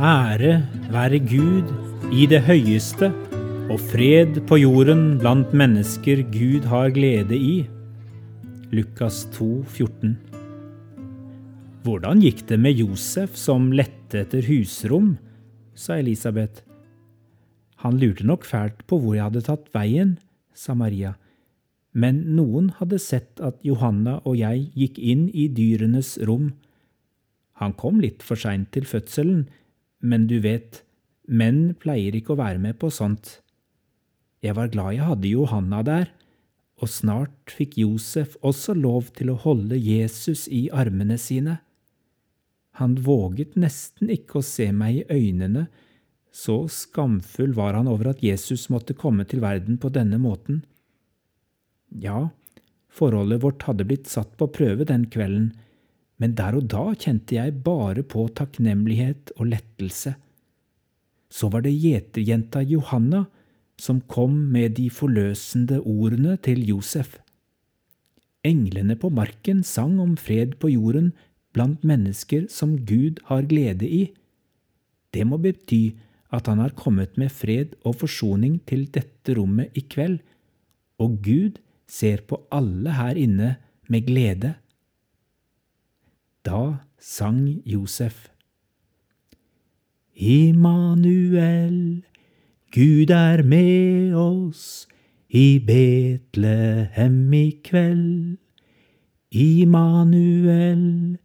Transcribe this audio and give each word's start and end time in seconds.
Ære 0.00 0.62
være 0.88 1.18
Gud 1.28 1.68
i 2.16 2.22
det 2.24 2.38
høyeste, 2.46 3.10
og 3.68 3.82
fred 3.90 4.38
på 4.48 4.56
jorden 4.56 5.18
blant 5.20 5.52
mennesker 5.52 6.22
Gud 6.32 6.64
har 6.70 6.88
glede 6.96 7.36
i. 7.36 7.66
Lukas 8.72 9.26
2, 9.36 9.48
14. 9.68 10.14
Hvordan 11.84 12.24
gikk 12.24 12.46
det 12.48 12.56
med 12.64 12.80
Josef 12.80 13.36
som 13.36 13.68
lette 13.76 14.22
etter 14.24 14.48
husrom? 14.48 15.18
sa 15.76 16.00
Elisabeth. 16.00 16.64
Han 17.84 18.00
lurte 18.00 18.24
nok 18.24 18.48
fælt 18.48 18.80
på 18.88 19.02
hvor 19.04 19.20
jeg 19.20 19.28
hadde 19.28 19.44
tatt 19.52 19.68
veien, 19.76 20.16
sa 20.56 20.72
Maria. 20.72 21.18
Men 21.92 22.24
noen 22.40 22.72
hadde 22.80 23.04
sett 23.04 23.36
at 23.44 23.60
Johanna 23.60 24.22
og 24.24 24.40
jeg 24.40 24.70
gikk 24.72 24.96
inn 24.96 25.28
i 25.28 25.50
dyrenes 25.52 26.16
rom. 26.24 26.54
Han 27.60 27.76
kom 27.76 28.00
litt 28.00 28.24
for 28.24 28.40
seint 28.40 28.72
til 28.72 28.88
fødselen, 28.88 29.50
men 30.00 30.26
du 30.30 30.38
vet, 30.44 30.82
menn 31.28 31.74
pleier 31.80 32.16
ikke 32.16 32.34
å 32.34 32.40
være 32.40 32.60
med 32.62 32.78
på 32.80 32.90
sånt. 32.92 33.38
Jeg 34.40 34.56
var 34.56 34.72
glad 34.72 34.96
jeg 34.96 35.08
hadde 35.08 35.32
Johanna 35.32 35.82
der, 35.86 36.10
og 36.80 36.88
snart 36.88 37.52
fikk 37.52 37.76
Josef 37.82 38.38
også 38.40 38.74
lov 38.76 39.10
til 39.16 39.32
å 39.32 39.40
holde 39.42 39.76
Jesus 39.76 40.46
i 40.48 40.68
armene 40.72 41.18
sine. 41.20 41.58
Han 42.80 42.96
våget 43.04 43.58
nesten 43.60 44.08
ikke 44.14 44.40
å 44.40 44.46
se 44.46 44.70
meg 44.72 45.02
i 45.02 45.06
øynene, 45.12 45.66
så 46.32 46.62
skamfull 46.70 47.52
var 47.56 47.74
han 47.76 47.90
over 47.90 48.12
at 48.12 48.22
Jesus 48.24 48.68
måtte 48.72 48.96
komme 48.96 49.26
til 49.28 49.42
verden 49.42 49.76
på 49.82 49.90
denne 49.92 50.16
måten. 50.22 50.62
Ja, 51.90 52.30
forholdet 52.88 53.42
vårt 53.42 53.66
hadde 53.66 53.84
blitt 53.84 54.08
satt 54.08 54.36
på 54.38 54.48
prøve 54.54 54.86
den 54.88 55.08
kvelden, 55.10 55.50
men 56.20 56.36
der 56.36 56.58
og 56.58 56.68
da 56.68 56.90
kjente 56.92 57.38
jeg 57.38 57.62
bare 57.64 58.04
på 58.04 58.26
takknemlighet 58.36 59.32
og 59.38 59.48
lettelse. 59.54 60.14
Så 61.30 61.48
var 61.48 61.64
det 61.64 61.72
gjeterjenta 61.78 62.62
Johanna 62.66 63.24
som 63.80 64.02
kom 64.04 64.34
med 64.52 64.76
de 64.76 64.90
forløsende 64.92 65.80
ordene 65.80 66.36
til 66.44 66.60
Josef. 66.68 67.16
Englene 68.44 68.96
på 69.00 69.08
marken 69.12 69.62
sang 69.64 69.98
om 70.00 70.16
fred 70.20 70.58
på 70.60 70.72
jorden 70.72 71.12
blant 71.56 71.84
mennesker 71.86 72.46
som 72.52 72.76
Gud 72.88 73.20
har 73.28 73.48
glede 73.48 73.88
i. 73.88 74.02
Det 75.12 75.24
må 75.26 75.40
bety 75.40 75.96
at 76.30 76.46
han 76.46 76.60
har 76.62 76.76
kommet 76.78 77.16
med 77.18 77.32
fred 77.34 77.74
og 77.84 77.98
forsoning 78.04 78.60
til 78.68 78.86
dette 78.92 79.34
rommet 79.34 79.74
i 79.74 79.82
kveld, 79.82 80.20
og 81.00 81.18
Gud 81.24 81.58
ser 81.90 82.22
på 82.28 82.38
alle 82.54 82.94
her 82.94 83.18
inne 83.18 83.54
med 83.90 84.06
glede. 84.06 84.54
Da 86.42 86.80
sang 86.98 87.60
Josef. 87.66 88.30
Immanuel, 90.16 92.02
Gud 92.72 93.10
er 93.10 93.42
med 93.42 94.14
oss 94.14 94.88
i 95.28 95.58
Betlehem 95.58 97.32
i 97.32 97.60
kveld. 97.64 98.38
Immanuel, 99.30 101.18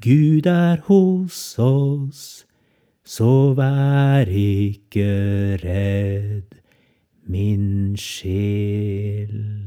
Gud 0.00 0.46
er 0.46 0.80
hos 0.88 1.58
oss, 1.58 2.46
så 3.04 3.52
vær 3.54 4.24
ikke 4.26 5.60
redd, 5.60 6.60
min 7.28 7.96
sjel. 7.96 9.65